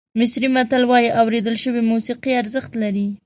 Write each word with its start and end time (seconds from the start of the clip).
مصري 0.19 0.47
متل 0.55 0.83
وایي 0.91 1.09
اورېدل 1.21 1.55
شوې 1.63 1.81
موسیقي 1.91 2.31
ارزښت 2.41 2.71
لري. 2.83 3.07